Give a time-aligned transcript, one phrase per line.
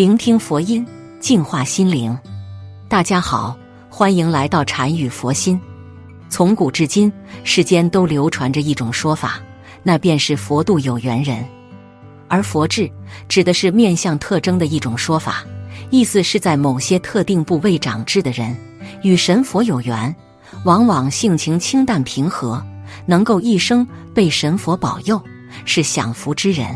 [0.00, 0.86] 聆听佛音，
[1.20, 2.18] 净化心灵。
[2.88, 3.54] 大家好，
[3.90, 5.60] 欢迎来到禅语佛心。
[6.30, 7.12] 从古至今，
[7.44, 9.38] 世间都流传着一种说法，
[9.82, 11.44] 那便是佛度有缘人。
[12.28, 12.90] 而佛智
[13.28, 15.44] 指的是面相特征的一种说法，
[15.90, 18.56] 意思是在某些特定部位长痣的人，
[19.02, 20.16] 与神佛有缘，
[20.64, 22.64] 往往性情清淡平和，
[23.04, 25.22] 能够一生被神佛保佑，
[25.66, 26.66] 是享福之人。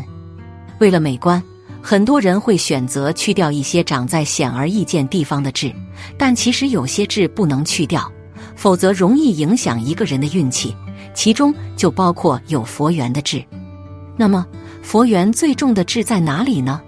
[0.77, 1.41] 为了美观。
[1.87, 5.71] 很多人会选择去掉一些长在显而易见地方的痣，
[6.17, 8.11] 但其实有些痣不能去掉，
[8.55, 10.75] 否则容易影响一个人的运气。
[11.13, 13.45] 其中就包括有佛缘的痣。
[14.17, 14.43] 那么，
[14.81, 16.81] 佛缘最重的痣在哪里呢？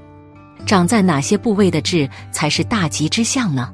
[0.65, 3.71] 长在哪些部位的痣才是大吉之相呢？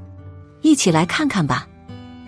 [0.62, 1.66] 一起来看看吧。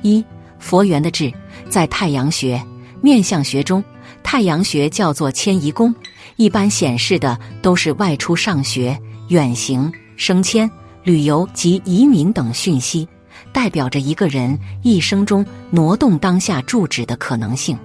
[0.03, 0.23] 一、
[0.57, 1.29] 佛缘的痣，
[1.69, 2.63] 在太阳穴、
[3.01, 3.83] 面相学中，
[4.23, 5.93] 太阳穴叫做迁移宫。
[6.37, 8.97] 一般显示的都是外出上学、
[9.29, 10.69] 远行、升迁、
[11.03, 13.07] 旅游及移民等讯息，
[13.53, 17.77] 代表着一个人一生中挪动当下住址的可能性。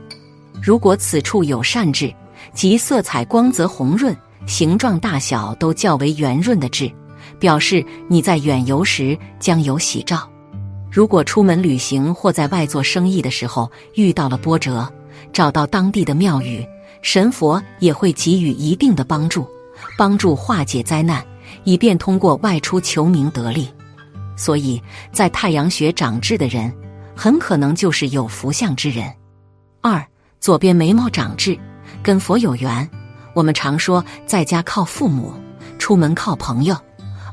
[0.60, 2.12] 如果此处有善痣，
[2.52, 6.90] 即色彩光泽红润、形状大小都较为圆润的痣，
[7.38, 10.28] 表示你在远游时将有喜兆。
[10.90, 14.92] 如果出门旅行或在外做生意的时候遇到了波折，
[15.32, 16.66] 找到当地的庙宇。
[17.02, 19.46] 神佛也会给予一定的帮助，
[19.96, 21.24] 帮助化解灾难，
[21.64, 23.68] 以便通过外出求名得利。
[24.36, 26.72] 所以在太阳穴长痣的人，
[27.14, 29.12] 很可能就是有福相之人。
[29.82, 30.04] 二，
[30.40, 31.58] 左边眉毛长痣，
[32.02, 32.88] 跟佛有缘。
[33.34, 35.32] 我们常说，在家靠父母，
[35.78, 36.76] 出门靠朋友，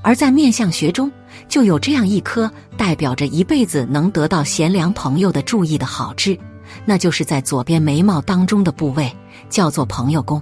[0.01, 1.11] 而在面相学中，
[1.49, 6.37] 就有这样一颗代表着一辈子能得到贤良朋友的注意的好痣，
[6.85, 9.11] 那就是在左边眉毛当中的部位。
[9.49, 10.41] 叫做朋友宫，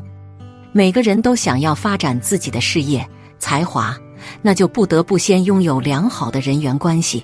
[0.72, 3.96] 每个人都想要发展自己的事业才华，
[4.42, 7.24] 那就不得不先拥有良好的人缘关系。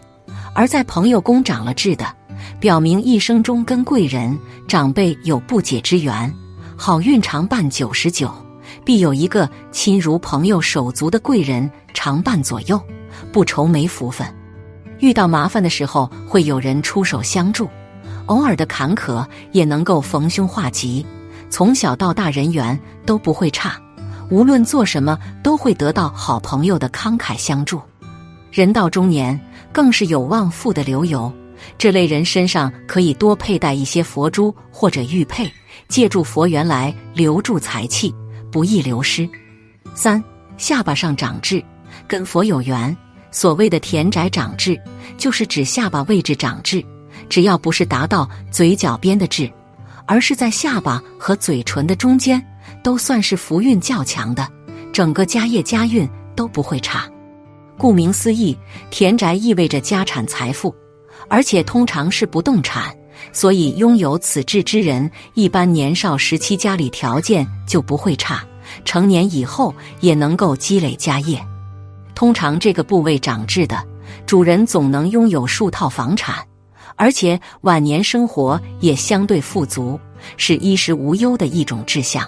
[0.53, 2.05] 而在朋友宫长了痣的，
[2.59, 4.37] 表明一生中跟贵人、
[4.67, 6.31] 长辈有不解之缘，
[6.77, 8.31] 好运常伴九十九，
[8.85, 12.79] 必有一个亲如朋友手足的贵人常伴左右，
[13.31, 14.27] 不愁没福分。
[14.99, 17.65] 遇到麻烦的时候，会有人出手相助；
[18.31, 21.05] 偶尔的坎坷，也能够逢凶化吉。
[21.49, 23.77] 从小到大，人缘都不会差，
[24.29, 27.81] 无论做什么都会得到好朋友的慷慨相助。
[28.49, 29.37] 人到中年，
[29.73, 31.29] 更是有望富的流油。
[31.77, 35.51] 这类人身上可以多佩戴一些佛珠或者玉佩，
[35.89, 38.15] 借助佛缘来留住财气，
[38.49, 39.29] 不易流失。
[39.93, 40.23] 三
[40.55, 41.61] 下巴上长痣，
[42.07, 42.95] 跟佛有缘。
[43.29, 44.79] 所谓的田宅长痣，
[45.17, 46.83] 就是指下巴位置长痣，
[47.31, 49.49] 只要不是达到嘴角边的痣。
[50.07, 52.43] 而是在下巴和嘴唇的中间，
[52.83, 54.45] 都算是福运较强的，
[54.91, 57.07] 整个家业家运都不会差。
[57.77, 58.57] 顾名思义，
[58.89, 60.75] 田宅意味着家产财富，
[61.29, 62.93] 而且通常是不动产，
[63.31, 68.43] 所以拥有此痣之人，一般年少时期家里条件就不会差，
[68.83, 71.41] 成年以后也能够积累家业。
[72.15, 73.81] 通常这个部位长痣的
[74.25, 76.35] 主人，总能拥有数套房产。
[76.95, 79.99] 而且晚年生活也相对富足，
[80.37, 82.27] 是衣食无忧的一种志向。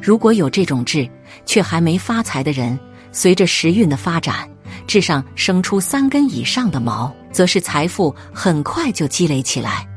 [0.00, 1.08] 如果有这种志
[1.46, 2.78] 却还没发财的人，
[3.12, 4.48] 随着时运的发展，
[4.86, 9.88] 志上生出三根以上的毛，则是财富很快就积累起来。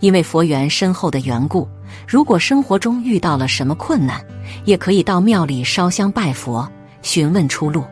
[0.00, 1.68] 因为佛缘深厚的缘故，
[2.06, 4.20] 如果生活中遇到了什么困难，
[4.64, 6.68] 也可以到庙里烧香拜佛，
[7.02, 7.84] 询问出路。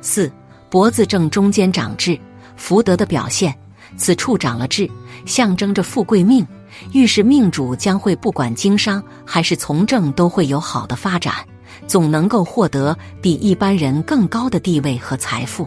[0.00, 0.32] 四
[0.70, 2.18] 脖子正中间长痣，
[2.56, 3.54] 福德的表现。
[3.96, 4.90] 此处长了痣，
[5.26, 6.46] 象征着富贵命，
[6.92, 11.34] 预示命主将会不管经商还是从政都会有好的发展，
[11.86, 15.66] 总能够获得比一般人更高的地位和财富。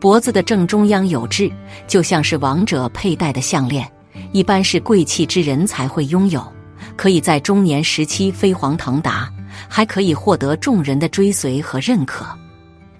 [0.00, 1.50] 脖子的正中央有痣，
[1.88, 3.90] 就像是王者佩戴的项链，
[4.32, 6.46] 一般是贵气之人才会拥有，
[6.94, 9.28] 可以在中年时期飞黄腾达，
[9.68, 12.24] 还可以获得众人的追随和认可。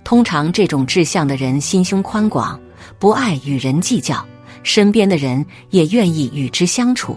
[0.02, 2.58] 通常这种志向的人心胸宽广，
[2.98, 4.26] 不爱与人计较。
[4.68, 7.16] 身边的人也愿意与之相处，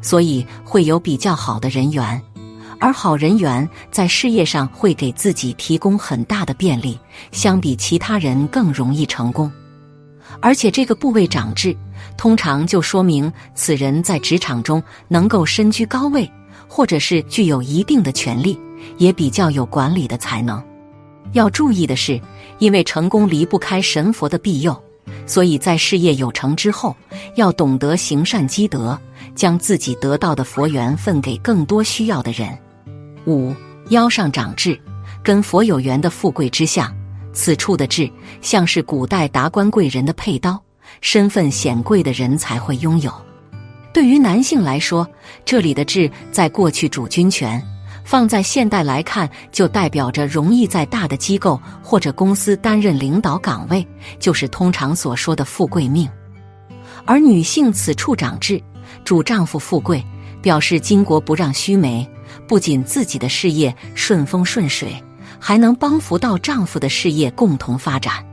[0.00, 2.22] 所以会有比较好的人缘。
[2.78, 6.96] 而好人缘在事业上会给自己提供很大的便利，
[7.32, 9.50] 相比其他人更容易成功。
[10.40, 11.76] 而且这个部位长痣，
[12.16, 16.30] 通常就说明此人在职场中能够身居高位，
[16.68, 18.56] 或者是具有一定的权利，
[18.96, 20.62] 也比较有管理的才能。
[21.32, 22.20] 要注意的是，
[22.60, 24.80] 因为成功离不开神佛的庇佑。
[25.26, 26.96] 所以在事业有成之后，
[27.36, 28.98] 要懂得行善积德，
[29.34, 32.48] 将自己得到的佛缘分给更多需要的人。
[33.26, 33.54] 五
[33.90, 34.78] 腰上长痣，
[35.22, 36.92] 跟佛有缘的富贵之相，
[37.32, 38.10] 此处的痣
[38.40, 40.60] 像是古代达官贵人的佩刀，
[41.00, 43.12] 身份显贵的人才会拥有。
[43.92, 45.06] 对于男性来说，
[45.44, 47.62] 这里的痣在过去主军权，
[48.04, 53.86] 放在现代来看，就代表着容易在大的机构或者公司担任领导岗位，
[54.18, 56.08] 就是通常所说的富贵命。
[57.04, 58.62] 而女性此处长痣，
[59.04, 60.04] 主丈夫富贵，
[60.40, 62.08] 表示巾帼不让须眉，
[62.46, 64.94] 不仅自己的事业顺风顺水。
[65.44, 68.24] 还能帮扶到丈夫的事业共同发展，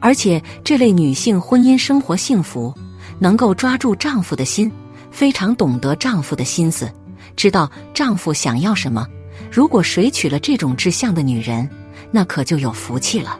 [0.00, 2.74] 而且这类女性婚姻生活幸福，
[3.20, 4.68] 能够抓住丈夫的心，
[5.12, 6.90] 非常懂得丈夫的心思，
[7.36, 9.06] 知道丈夫想要什么。
[9.50, 11.68] 如果谁娶了这种志向的女人，
[12.10, 13.38] 那可就有福气了。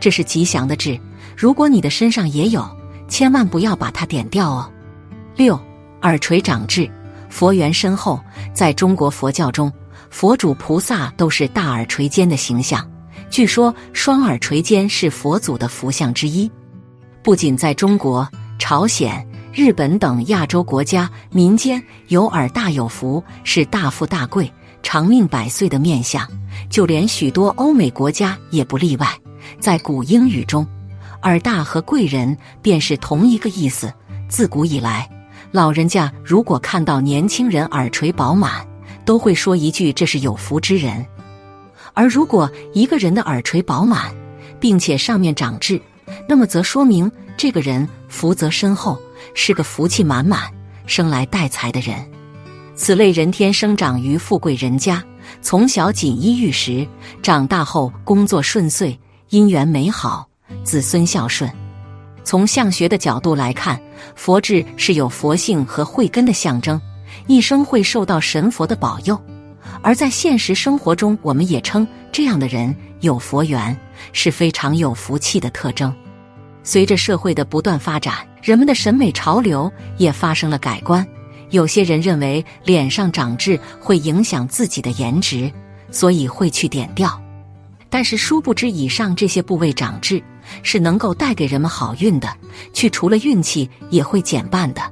[0.00, 0.98] 这是吉祥的痣，
[1.36, 2.64] 如果你的身上也有，
[3.08, 4.70] 千万不要把它点掉哦。
[5.34, 5.58] 六
[6.02, 6.90] 耳垂长痣，
[7.28, 8.20] 佛缘深厚，
[8.52, 9.72] 在中国佛教中。
[10.08, 12.88] 佛主菩萨都是大耳垂肩的形象，
[13.28, 16.50] 据说双耳垂肩是佛祖的福相之一。
[17.22, 18.26] 不仅在中国、
[18.58, 19.26] 朝鲜、
[19.56, 26.28] 日本等亚洲国家，民间有耳大有福，是大富大贵、长命百岁的面相，
[26.68, 29.08] 就连许多欧美国家也不例外。
[29.58, 30.66] 在古英语中，
[31.22, 33.90] 耳大和贵人便是同一个意思。
[34.28, 35.08] 自古以来，
[35.52, 38.62] 老人家如果看到年轻人耳垂饱满，
[39.06, 41.02] 都会说一句：“这是有福之人。”
[41.94, 44.14] 而如果一个人的耳垂饱满，
[44.60, 45.80] 并且上面长痣，
[46.28, 49.00] 那么则说明这个人福泽深厚，
[49.34, 50.50] 是个福气满满、
[50.86, 51.94] 生来带财的人。
[52.74, 55.02] 此类人天生长于富贵人家，
[55.40, 56.86] 从小锦衣玉食，
[57.22, 58.98] 长大后工作顺遂，
[59.30, 60.28] 姻缘美好，
[60.62, 61.50] 子孙孝顺。
[62.22, 63.80] 从相学的角度来看，
[64.14, 66.80] 佛痣是有佛性和慧根的象征。
[67.28, 69.20] 一生会受到神佛的保佑，
[69.82, 73.76] 而在现实生活中，我们也称这样的人有佛缘，
[74.12, 75.92] 是非常有福气的特征。
[76.66, 81.06] 随着社会的不断发展，人们的审美潮流也发生了改观。
[81.50, 85.48] 有些人认为脸上长痣会影响自己的颜值，
[85.92, 87.22] 所以会去点掉。
[87.88, 90.20] 但是殊不知，以上这些部位长痣
[90.64, 92.28] 是能够带给人们好运的，
[92.72, 94.82] 去除了运气也会减半的。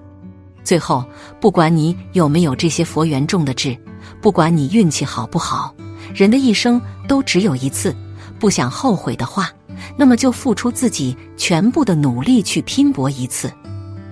[0.63, 1.05] 最后，
[1.41, 3.77] 不管你有没有这些佛缘种的痣，
[4.23, 5.75] 不管你运气好不好，
[6.15, 7.93] 人的一生都只有一次。
[8.39, 9.51] 不想后悔的话，
[9.97, 13.53] 那么就付出自己全部的努力去拼搏一次。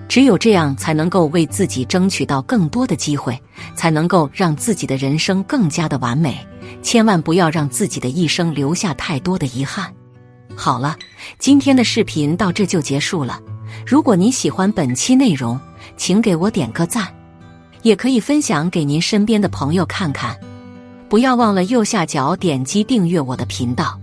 [0.07, 3.41] 只有这样，才能够为自己争取到更多的机会，
[3.73, 6.37] 才能够让自己的人生更加的完美。
[6.81, 9.91] 千万不要让自己的一生留下太多的遗憾。
[10.55, 10.95] 好了，
[11.39, 13.39] 今天的视频到这就结束了。
[13.87, 15.59] 如果您喜欢本期内容，
[15.97, 17.07] 请给我点个赞，
[17.81, 20.37] 也可以分享给您身边的朋友看看。
[21.09, 23.99] 不要忘了右下角点击订阅我的频道，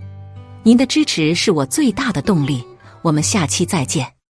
[0.63, 2.63] 您的支持是我最大的动力。
[3.01, 4.20] 我们下期再见。